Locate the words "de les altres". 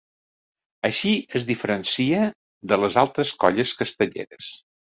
2.73-3.37